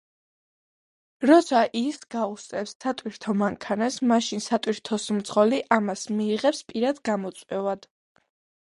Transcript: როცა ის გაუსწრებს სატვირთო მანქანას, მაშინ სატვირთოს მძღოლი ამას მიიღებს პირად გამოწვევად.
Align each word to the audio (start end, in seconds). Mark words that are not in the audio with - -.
როცა 1.29 1.59
ის 1.81 1.99
გაუსწრებს 2.15 2.73
სატვირთო 2.85 3.37
მანქანას, 3.43 4.01
მაშინ 4.13 4.43
სატვირთოს 4.49 5.07
მძღოლი 5.21 5.61
ამას 5.79 6.11
მიიღებს 6.19 6.69
პირად 6.73 7.05
გამოწვევად. 7.13 7.89